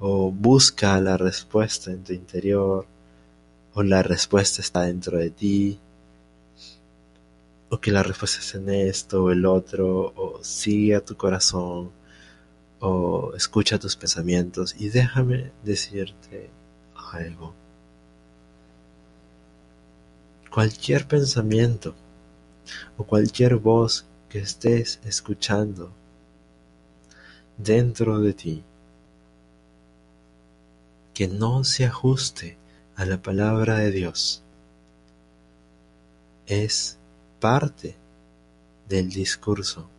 o 0.00 0.30
busca 0.30 1.00
la 1.00 1.16
respuesta 1.16 1.90
en 1.90 2.04
tu 2.04 2.12
interior 2.12 2.86
o 3.74 3.82
la 3.82 4.02
respuesta 4.02 4.60
está 4.60 4.82
dentro 4.82 5.18
de 5.18 5.30
ti 5.30 5.78
o 7.70 7.78
que 7.78 7.90
la 7.90 8.02
respuesta 8.02 8.38
es 8.38 8.54
en 8.54 8.68
esto 8.70 9.24
o 9.24 9.30
el 9.30 9.44
otro 9.44 10.12
o 10.16 10.38
sigue 10.42 10.94
a 10.94 11.04
tu 11.04 11.16
corazón 11.16 11.90
o 12.80 13.32
escucha 13.36 13.78
tus 13.78 13.96
pensamientos 13.96 14.74
y 14.78 14.88
déjame 14.88 15.50
decirte 15.64 16.50
algo. 17.12 17.54
Cualquier 20.50 21.06
pensamiento 21.06 21.94
o 22.96 23.04
cualquier 23.04 23.56
voz 23.56 24.06
que 24.28 24.38
estés 24.38 25.00
escuchando 25.04 25.90
dentro 27.56 28.20
de 28.20 28.32
ti 28.32 28.64
que 31.18 31.26
no 31.26 31.64
se 31.64 31.84
ajuste 31.84 32.56
a 32.94 33.04
la 33.04 33.20
palabra 33.20 33.78
de 33.78 33.90
Dios 33.90 34.44
es 36.46 36.96
parte 37.40 37.96
del 38.88 39.10
discurso 39.10 39.90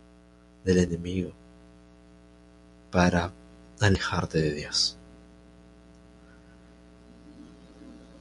del 0.64 0.78
enemigo 0.78 1.32
para 2.90 3.34
alejarte 3.80 4.40
de 4.40 4.54
Dios. 4.54 4.96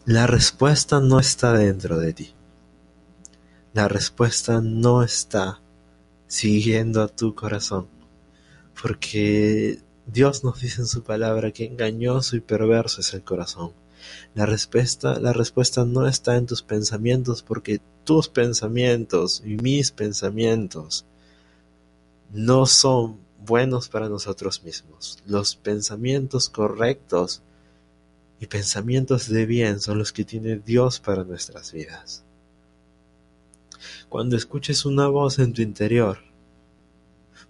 La 0.04 0.28
respuesta 0.28 1.00
no 1.00 1.22
está 1.22 1.54
dentro 1.54 2.00
de 2.00 2.12
ti. 2.12 2.34
La 3.72 3.88
respuesta 3.88 4.60
no 4.60 5.04
está 5.04 5.62
siguiendo 6.28 7.02
a 7.02 7.08
tu 7.08 7.34
corazón. 7.34 7.88
Porque 8.82 9.82
Dios 10.12 10.44
nos 10.44 10.60
dice 10.62 10.82
en 10.82 10.88
su 10.88 11.04
palabra 11.04 11.52
que 11.52 11.66
engañoso 11.66 12.36
y 12.36 12.40
perverso 12.40 13.02
es 13.02 13.14
el 13.14 13.24
corazón. 13.24 13.74
La 14.34 14.48
respuesta, 14.48 15.20
la 15.20 15.34
respuesta 15.34 15.86
no 15.86 16.08
está 16.08 16.36
en 16.36 16.48
tus 16.48 16.64
pensamientos 16.64 17.44
porque 17.44 17.80
tus 18.06 18.28
pensamientos 18.28 19.44
y 19.46 19.58
mis 19.58 19.92
pensamientos 19.92 21.06
no 22.32 22.66
son 22.66 23.20
buenos 23.46 23.88
para 23.88 24.10
nosotros 24.10 24.64
mismos. 24.64 25.20
Los 25.28 25.56
pensamientos 25.56 26.50
correctos 26.50 27.44
y 28.40 28.48
pensamientos 28.48 29.30
de 29.30 29.46
bien 29.46 29.80
son 29.80 30.00
los 30.00 30.12
que 30.12 30.26
tiene 30.26 30.58
Dios 30.58 31.00
para 31.00 31.24
nuestras 31.24 31.72
vidas. 31.72 32.24
Cuando 34.08 34.36
escuches 34.36 34.86
una 34.86 35.08
voz 35.08 35.38
en 35.38 35.54
tu 35.54 35.62
interior, 35.62 36.29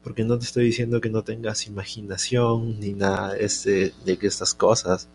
porque 0.03 0.23
no 0.23 0.37
te 0.37 0.45
estoy 0.45 0.65
diciendo 0.65 1.01
que 1.01 1.09
no 1.09 1.23
tengas 1.23 1.67
imaginación 1.67 2.79
ni 2.79 2.93
nada 2.93 3.33
de, 3.33 3.93
de 4.05 4.19
estas 4.21 4.53
cosas, 4.53 5.07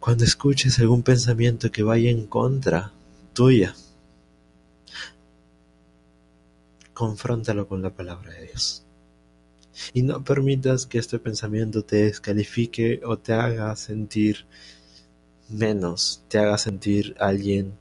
cuando 0.00 0.24
escuches 0.24 0.78
algún 0.80 1.02
pensamiento 1.02 1.70
que 1.70 1.82
vaya 1.82 2.10
en 2.10 2.26
contra 2.26 2.92
tuya, 3.32 3.74
confróntalo 6.92 7.68
con 7.68 7.82
la 7.82 7.90
palabra 7.90 8.32
de 8.32 8.48
Dios. 8.48 8.82
Y 9.92 10.02
no 10.02 10.22
permitas 10.22 10.86
que 10.86 10.98
este 10.98 11.18
pensamiento 11.18 11.84
te 11.84 12.04
descalifique 12.04 13.00
o 13.04 13.18
te 13.18 13.32
haga 13.32 13.74
sentir 13.76 14.44
menos, 15.48 16.22
te 16.28 16.38
haga 16.38 16.58
sentir 16.58 17.14
alguien 17.18 17.72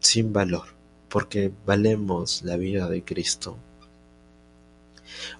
sin 0.00 0.32
valor, 0.32 0.68
porque 1.08 1.52
valemos 1.66 2.42
la 2.42 2.56
vida 2.56 2.88
de 2.88 3.04
Cristo. 3.04 3.56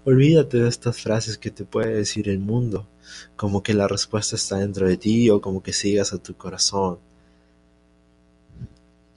Olvídate 0.04 0.58
de 0.58 0.68
estas 0.68 1.00
frases 1.00 1.38
que 1.38 1.50
te 1.50 1.64
puede 1.64 1.94
decir 1.94 2.28
el 2.28 2.38
mundo, 2.38 2.88
como 3.36 3.62
que 3.62 3.74
la 3.74 3.88
respuesta 3.88 4.36
está 4.36 4.58
dentro 4.58 4.88
de 4.88 4.96
ti 4.96 5.30
o 5.30 5.40
como 5.40 5.62
que 5.62 5.72
sigas 5.72 6.12
a 6.12 6.22
tu 6.22 6.34
corazón. 6.36 6.98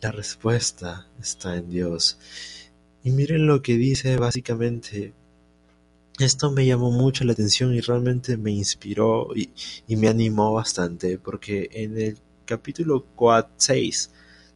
La 0.01 0.11
respuesta 0.11 1.07
está 1.19 1.55
en 1.55 1.69
Dios. 1.69 2.19
Y 3.03 3.11
miren 3.11 3.47
lo 3.47 3.61
que 3.61 3.77
dice 3.77 4.17
básicamente. 4.17 5.13
Esto 6.19 6.51
me 6.51 6.65
llamó 6.65 6.91
mucho 6.91 7.23
la 7.23 7.33
atención 7.33 7.73
y 7.75 7.79
realmente 7.79 8.37
me 8.37 8.51
inspiró 8.51 9.29
y, 9.35 9.51
me 9.95 10.07
animó 10.07 10.53
bastante 10.53 11.19
porque 11.19 11.69
en 11.71 11.99
el 11.99 12.17
capítulo 12.45 13.05
4, 13.15 13.53
6 13.57 14.11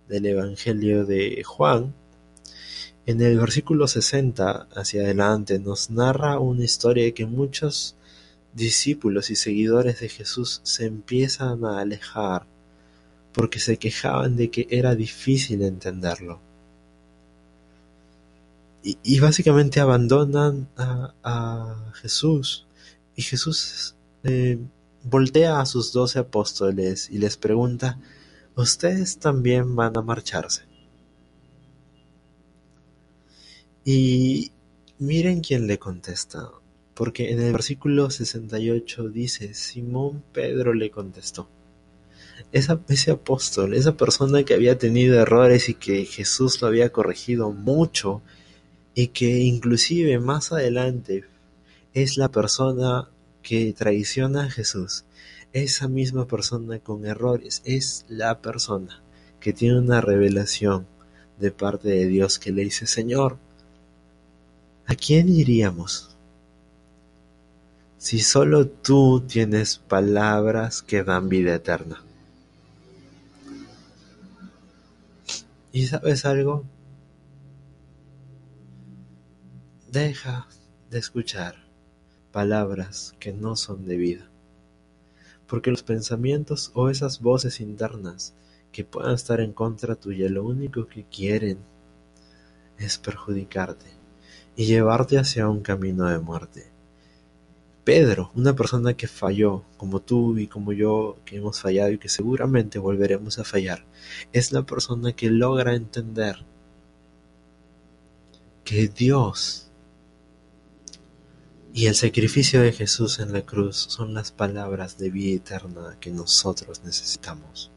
del 0.08 0.25
Evangelio 0.25 1.05
de 1.05 1.43
Juan, 1.43 1.93
en 3.05 3.22
el 3.22 3.39
versículo 3.39 3.88
60 3.88 4.67
hacia 4.75 5.01
adelante 5.01 5.60
nos 5.60 5.89
narra 5.89 6.39
una 6.39 6.63
historia 6.63 7.12
que 7.13 7.25
muchos 7.25 7.96
discípulos 8.53 9.29
y 9.29 9.36
seguidores 9.36 10.00
de 10.01 10.10
Jesús 10.10 10.62
se 10.63 10.86
empiezan 10.86 11.65
a 11.65 11.79
alejar 11.79 12.46
porque 13.34 13.60
se 13.60 13.77
quejaban 13.77 14.36
de 14.36 14.51
que 14.51 14.67
era 14.70 14.93
difícil 14.96 15.62
entenderlo. 15.63 16.39
Y, 18.84 19.20
básicamente 19.20 19.79
abandonan 19.79 20.67
a, 20.75 21.91
Jesús. 21.93 22.65
Y 23.15 23.22
Jesús 23.22 23.93
eh, 24.24 24.58
voltea 25.03 25.60
a 25.60 25.67
sus 25.67 25.93
doce 25.93 26.17
apóstoles 26.17 27.08
y 27.12 27.20
les 27.20 27.38
pregunta, 27.38 28.00
¿ustedes 28.55 29.20
también 29.20 29.75
van 29.75 29.96
a 29.98 30.01
marcharse? 30.01 30.70
Y 33.83 34.51
miren 35.00 35.41
quién 35.41 35.65
le 35.65 35.79
contesta, 35.79 36.51
porque 36.93 37.31
en 37.31 37.41
el 37.41 37.51
versículo 37.51 38.11
68 38.11 39.09
dice, 39.09 39.55
Simón 39.55 40.23
Pedro 40.31 40.73
le 40.73 40.91
contestó. 40.91 41.50
ese 42.51 43.11
apóstol, 43.11 43.73
esa 43.73 43.97
persona 43.97 44.43
que 44.43 44.53
había 44.53 44.77
tenido 44.77 45.19
errores 45.19 45.69
y 45.69 45.73
que 45.73 46.06
Jesús 46.06 46.62
lo 46.62 46.67
había 46.67 46.91
corregido 46.91 47.51
mucho 47.51 48.21
y 48.93 49.08
que 49.08 49.39
inclusive 49.39 50.19
más 50.19 50.51
adelante 50.51 51.25
es 51.93 52.17
la 52.17 52.29
persona 52.29 53.10
que 53.41 53.73
traiciona 53.73 54.43
a 54.43 54.49
Jesús, 54.51 55.06
esa 55.53 55.88
misma 55.88 56.27
persona 56.27 56.79
con 56.79 57.06
errores, 57.06 57.62
es 57.65 58.06
la 58.10 58.41
persona 58.41 59.01
que 59.39 59.53
tiene 59.53 59.79
una 59.79 60.01
revelación 60.01 60.86
de 61.39 61.51
parte 61.51 61.89
de 61.89 62.08
Dios 62.08 62.38
que 62.38 62.51
le 62.51 62.63
dice, 62.63 62.86
Señor, 62.86 63.38
¿a 64.91 64.95
quién 64.95 65.30
iríamos? 65.30 66.17
Si 67.97 68.19
solo 68.19 68.67
tú 68.67 69.23
tienes 69.25 69.77
palabras 69.77 70.82
que 70.82 71.01
dan 71.01 71.30
vida 71.30 71.56
eterna. 71.56 72.04
¿Y 75.71 75.88
sabes 75.88 76.25
algo? 76.25 76.65
Deja 79.89 80.49
de 80.89 80.99
escuchar 80.99 81.56
palabras 82.34 83.15
que 83.17 83.32
no 83.32 83.56
son 83.56 83.86
de 83.86 83.95
vida, 83.95 84.30
porque 85.47 85.71
los 85.71 85.84
pensamientos 85.84 86.69
o 86.73 86.89
esas 86.89 87.21
voces 87.21 87.62
internas 87.62 88.34
que 88.73 88.84
puedan 88.84 89.13
estar 89.13 89.39
en 89.39 89.54
contra 89.54 89.95
tuya 89.95 90.27
lo 90.27 90.43
único 90.43 90.88
que 90.88 91.06
quieren 91.06 91.60
es 92.77 92.97
perjudicarte 92.97 94.00
y 94.62 94.65
llevarte 94.65 95.17
hacia 95.17 95.50
un 95.50 95.62
camino 95.62 96.06
de 96.06 96.19
muerte. 96.19 96.67
Pedro, 97.84 98.30
una 98.36 98.56
persona 98.56 98.93
que 98.93 99.08
falló, 99.08 99.63
como 99.76 100.02
tú 100.02 100.38
y 100.38 100.45
como 100.45 100.71
yo, 100.71 101.17
que 101.26 101.38
hemos 101.38 101.60
fallado 101.60 101.89
y 101.91 101.97
que 101.97 102.10
seguramente 102.10 102.78
volveremos 102.78 103.39
a 103.39 103.43
fallar, 103.43 103.84
es 104.34 104.52
la 104.52 104.62
persona 104.62 105.13
que 105.13 105.32
logra 105.32 105.74
entender 105.74 106.45
que 108.63 108.88
Dios 108.88 109.71
y 111.74 111.88
el 111.88 111.95
sacrificio 111.95 112.62
de 112.62 112.71
Jesús 112.71 113.17
en 113.17 113.34
la 113.34 113.41
cruz 113.41 113.78
son 113.89 114.13
las 114.13 114.32
palabras 114.32 115.00
de 115.00 115.10
vida 115.10 115.38
eterna 115.38 115.97
que 116.00 116.12
nosotros 116.12 116.84
necesitamos. 116.86 117.71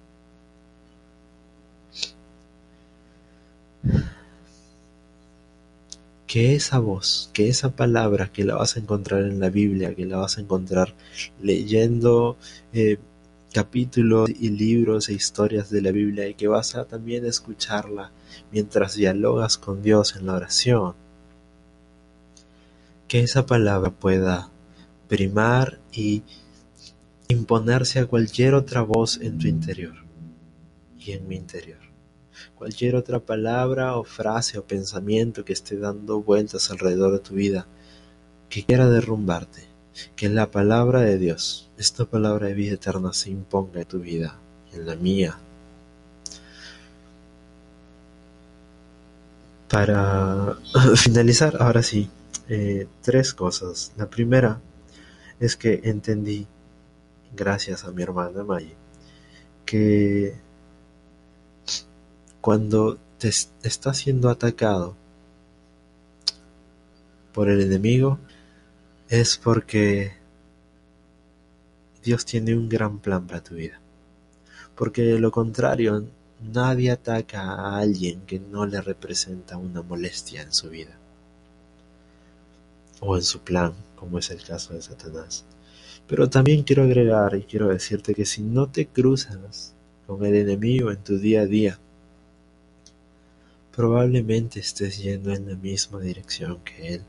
Que 6.35 6.57
esa 6.57 6.81
voz, 6.81 7.31
que 7.33 7.49
esa 7.49 7.77
palabra 7.77 8.33
que 8.33 8.43
la 8.43 8.57
vas 8.57 8.75
a 8.75 8.81
encontrar 8.81 9.23
en 9.23 9.39
la 9.39 9.51
Biblia, 9.51 9.95
que 9.95 10.05
la 10.05 10.17
vas 10.17 10.37
a 10.37 10.41
encontrar 10.41 10.93
leyendo 11.41 12.37
eh, 12.73 12.99
capítulos 13.53 14.29
y 14.31 14.49
libros 14.49 15.09
e 15.09 15.13
historias 15.13 15.71
de 15.71 15.81
la 15.81 15.93
Biblia 15.93 16.27
y 16.27 16.35
que 16.35 16.49
vas 16.49 16.75
a 16.75 16.87
también 16.87 17.25
escucharla 17.25 18.11
mientras 18.51 18.97
dialogas 18.97 19.59
con 19.59 19.81
Dios 19.81 20.17
en 20.17 20.27
la 20.27 20.35
oración, 20.35 20.97
que 23.07 23.21
esa 23.21 23.47
palabra 23.47 23.93
pueda 23.93 24.51
primar 25.07 25.79
y 25.93 26.25
imponerse 27.29 28.01
a 28.01 28.07
cualquier 28.07 28.55
otra 28.55 28.83
voz 28.83 29.21
en 29.21 29.39
tu 29.39 29.47
interior 29.47 29.95
y 30.99 31.13
en 31.13 31.29
mi 31.29 31.37
interior. 31.37 31.84
Cualquier 32.65 32.97
otra 32.97 33.21
palabra 33.21 33.95
o 33.99 34.05
frase 34.05 34.57
o 34.57 34.65
pensamiento 34.65 35.45
que 35.45 35.53
esté 35.53 35.77
dando 35.77 36.23
vueltas 36.23 36.71
alrededor 36.71 37.13
de 37.13 37.19
tu 37.19 37.35
vida, 37.35 37.67
que 38.49 38.65
quiera 38.65 38.89
derrumbarte, 38.89 39.69
que 40.17 40.31
la 40.31 40.51
palabra 40.51 41.03
de 41.03 41.19
Dios, 41.19 41.69
esta 41.77 42.07
palabra 42.07 42.47
de 42.47 42.55
vida 42.55 42.73
eterna, 42.73 43.13
se 43.13 43.29
imponga 43.29 43.83
en 43.83 43.87
tu 43.87 43.99
vida 44.01 44.39
en 44.73 44.87
la 44.87 44.97
mía. 44.97 45.37
Para 49.69 50.57
finalizar, 50.97 51.59
ahora 51.61 51.83
sí, 51.83 52.09
eh, 52.49 52.87
tres 53.03 53.35
cosas. 53.35 53.93
La 53.99 54.09
primera 54.09 54.59
es 55.39 55.55
que 55.55 55.83
entendí, 55.85 56.47
gracias 57.37 57.85
a 57.85 57.91
mi 57.91 58.03
hermana 58.03 58.43
May, 58.43 58.73
que 59.67 60.44
cuando 62.45 62.99
te 63.17 63.31
estás 63.63 63.97
siendo 63.97 64.29
atacado 64.29 64.95
por 67.33 67.49
el 67.49 67.63
enemigo 67.63 68.19
es 69.09 69.39
porque 69.39 70.13
Dios 72.03 72.27
tiene 72.27 72.55
un 72.55 72.69
gran 72.69 72.99
plan 72.99 73.27
para 73.27 73.43
tu 73.43 73.55
vida. 73.55 73.81
Porque 74.75 75.01
de 75.01 75.21
lo 75.21 75.31
contrario, 75.31 76.05
nadie 76.53 76.91
ataca 76.91 77.51
a 77.51 77.79
alguien 77.79 78.27
que 78.27 78.39
no 78.39 78.67
le 78.67 78.83
representa 78.83 79.57
una 79.57 79.81
molestia 79.81 80.43
en 80.43 80.53
su 80.53 80.69
vida 80.69 80.99
o 83.01 83.17
en 83.17 83.23
su 83.23 83.41
plan, 83.41 83.73
como 83.97 84.19
es 84.19 84.29
el 84.29 84.45
caso 84.45 84.75
de 84.75 84.83
Satanás. 84.83 85.47
Pero 86.07 86.29
también 86.29 86.63
quiero 86.63 86.83
agregar 86.83 87.37
y 87.37 87.45
quiero 87.45 87.69
decirte 87.69 88.15
que 88.15 88.27
si 88.27 88.43
no 88.43 88.69
te 88.69 88.87
cruzas 88.87 89.73
con 90.07 90.27
el 90.27 90.35
enemigo 90.35 90.91
en 90.91 91.03
tu 91.03 91.17
día 91.19 91.41
a 91.41 91.47
día, 91.47 91.79
probablemente 93.75 94.61
estés 94.61 94.99
yendo 94.99 95.33
en 95.33 95.49
la 95.49 95.57
misma 95.57 96.01
dirección 96.01 96.61
que 96.65 96.95
él. 96.95 97.03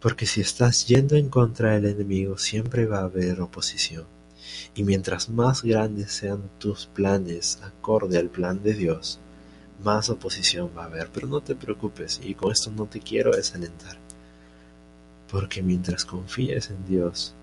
Porque 0.00 0.26
si 0.26 0.40
estás 0.40 0.86
yendo 0.86 1.16
en 1.16 1.28
contra 1.28 1.72
del 1.72 1.86
enemigo, 1.86 2.38
siempre 2.38 2.86
va 2.86 2.98
a 2.98 3.04
haber 3.04 3.40
oposición. 3.40 4.04
Y 4.76 4.84
mientras 4.84 5.28
más 5.28 5.62
grandes 5.62 6.12
sean 6.12 6.48
tus 6.58 6.86
planes 6.86 7.58
acorde 7.62 8.18
al 8.18 8.28
plan 8.28 8.62
de 8.62 8.74
Dios, 8.74 9.18
más 9.82 10.08
oposición 10.08 10.70
va 10.76 10.84
a 10.84 10.86
haber. 10.86 11.10
Pero 11.12 11.26
no 11.26 11.40
te 11.40 11.56
preocupes, 11.56 12.20
y 12.22 12.34
con 12.34 12.52
esto 12.52 12.70
no 12.70 12.86
te 12.86 13.00
quiero 13.00 13.32
desalentar. 13.32 13.98
Porque 15.28 15.62
mientras 15.62 16.04
confíes 16.04 16.70
en 16.70 16.86
Dios, 16.86 17.34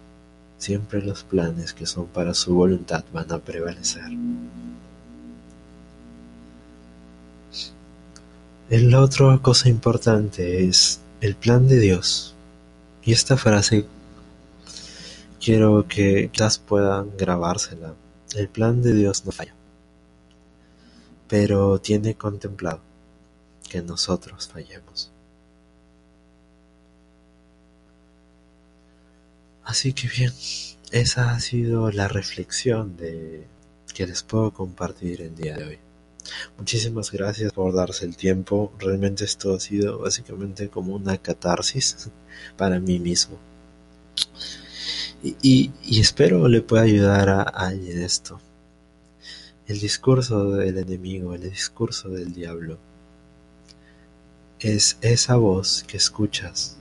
siempre 0.64 1.02
los 1.02 1.24
planes 1.24 1.74
que 1.74 1.86
son 1.86 2.08
para 2.08 2.34
su 2.34 2.54
voluntad 2.56 3.04
van 3.12 3.32
a 3.32 3.40
prevalecer. 3.40 4.06
La 8.70 9.02
otra 9.02 9.38
cosa 9.40 9.70
importante 9.70 10.66
es 10.66 11.02
el 11.22 11.36
plan 11.36 11.68
de 11.68 11.80
Dios. 11.80 12.34
Y 13.04 13.12
esta 13.12 13.36
frase 13.36 13.86
quiero 15.44 15.86
que 15.88 16.30
quizás 16.32 16.58
puedan 16.60 17.16
grabársela. 17.18 17.94
El 18.34 18.48
plan 18.48 18.82
de 18.82 18.94
Dios 18.94 19.26
no 19.26 19.32
falla, 19.32 19.54
pero 21.28 21.80
tiene 21.80 22.16
contemplado 22.16 22.80
que 23.70 23.82
nosotros 23.82 24.48
fallemos. 24.48 25.13
Así 29.64 29.94
que 29.94 30.08
bien, 30.08 30.32
esa 30.92 31.32
ha 31.32 31.40
sido 31.40 31.92
la 31.92 32.08
reflexión 32.08 32.98
de 32.98 33.48
que 33.94 34.08
les 34.08 34.24
puedo 34.24 34.52
compartir 34.52 35.22
el 35.22 35.36
día 35.36 35.56
de 35.58 35.64
hoy. 35.64 35.80
Muchísimas 36.58 37.12
gracias 37.12 37.52
por 37.52 37.74
darse 37.74 38.06
el 38.06 38.16
tiempo. 38.16 38.74
Realmente 38.80 39.26
esto 39.26 39.54
ha 39.54 39.60
sido 39.60 40.00
básicamente 40.00 40.70
como 40.70 40.96
una 40.96 41.18
catarsis 41.18 42.10
para 42.58 42.80
mí 42.80 43.00
mismo. 43.00 43.38
Y, 45.24 45.72
espero 46.00 46.48
le 46.50 46.62
pueda 46.62 46.84
ayudar 46.84 47.30
a 47.30 47.44
alguien 47.44 48.02
esto. 48.02 48.42
El 49.68 49.80
discurso 49.80 50.52
del 50.52 50.78
enemigo, 50.78 51.34
el 51.34 51.50
discurso 51.50 52.10
del 52.10 52.34
diablo, 52.34 52.78
es 54.60 54.98
esa 55.02 55.38
voz 55.38 55.84
que 55.88 55.96
escuchas, 55.96 56.78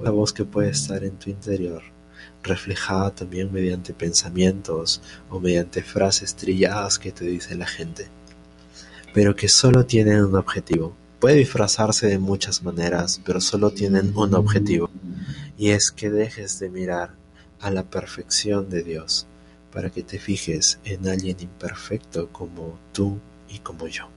una 0.00 0.10
voz 0.10 0.32
que 0.32 0.44
puede 0.44 0.70
estar 0.70 1.04
en 1.04 1.16
tu 1.16 1.30
interior, 1.30 1.82
reflejada 2.46 3.14
también 3.14 3.52
mediante 3.52 3.92
pensamientos 3.92 5.02
o 5.28 5.40
mediante 5.40 5.82
frases 5.82 6.34
trilladas 6.34 6.98
que 6.98 7.12
te 7.12 7.24
dice 7.26 7.54
la 7.54 7.66
gente 7.66 8.08
pero 9.16 9.34
que 9.34 9.48
solo 9.48 9.86
tienen 9.86 10.22
un 10.22 10.36
objetivo. 10.36 10.94
Puede 11.20 11.36
disfrazarse 11.36 12.06
de 12.06 12.18
muchas 12.18 12.62
maneras, 12.62 13.18
pero 13.24 13.40
solo 13.40 13.70
tienen 13.70 14.12
un 14.14 14.34
objetivo, 14.34 14.90
y 15.56 15.70
es 15.70 15.90
que 15.90 16.10
dejes 16.10 16.58
de 16.58 16.68
mirar 16.68 17.14
a 17.58 17.70
la 17.70 17.82
perfección 17.82 18.68
de 18.68 18.82
Dios 18.82 19.26
para 19.72 19.88
que 19.88 20.02
te 20.02 20.18
fijes 20.18 20.78
en 20.84 21.08
alguien 21.08 21.38
imperfecto 21.40 22.28
como 22.30 22.78
tú 22.92 23.18
y 23.48 23.60
como 23.60 23.88
yo. 23.88 24.10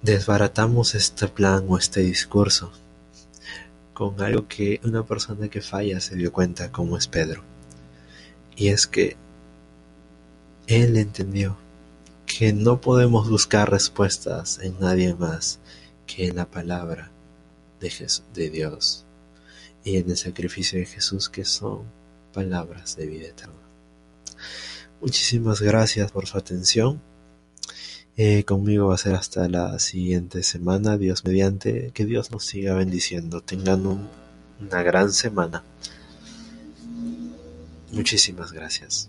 Desbaratamos 0.00 0.94
este 0.94 1.28
plan 1.28 1.66
o 1.68 1.76
este 1.76 2.00
discurso 2.00 2.72
con 3.98 4.20
algo 4.20 4.46
que 4.46 4.80
una 4.84 5.04
persona 5.04 5.48
que 5.48 5.60
falla 5.60 5.98
se 6.00 6.14
dio 6.14 6.32
cuenta 6.32 6.70
como 6.70 6.96
es 6.96 7.08
Pedro. 7.08 7.42
Y 8.54 8.68
es 8.68 8.86
que 8.86 9.16
él 10.68 10.96
entendió 10.96 11.56
que 12.24 12.52
no 12.52 12.80
podemos 12.80 13.28
buscar 13.28 13.68
respuestas 13.68 14.60
en 14.60 14.78
nadie 14.78 15.16
más 15.16 15.58
que 16.06 16.28
en 16.28 16.36
la 16.36 16.46
palabra 16.48 17.10
de, 17.80 17.92
de 18.34 18.50
Dios 18.50 19.04
y 19.82 19.96
en 19.96 20.08
el 20.08 20.16
sacrificio 20.16 20.78
de 20.78 20.86
Jesús 20.86 21.28
que 21.28 21.44
son 21.44 21.82
palabras 22.32 22.94
de 22.94 23.04
vida 23.08 23.26
eterna. 23.26 23.66
Muchísimas 25.00 25.60
gracias 25.60 26.12
por 26.12 26.28
su 26.28 26.38
atención. 26.38 27.02
Eh, 28.20 28.42
conmigo 28.42 28.88
va 28.88 28.96
a 28.96 28.98
ser 28.98 29.14
hasta 29.14 29.48
la 29.48 29.78
siguiente 29.78 30.42
semana, 30.42 30.98
Dios 30.98 31.24
mediante, 31.24 31.92
que 31.94 32.04
Dios 32.04 32.32
nos 32.32 32.44
siga 32.44 32.74
bendiciendo. 32.74 33.42
Tengan 33.42 33.86
una 34.60 34.82
gran 34.82 35.12
semana. 35.12 35.62
Muchísimas 37.92 38.50
gracias. 38.50 39.08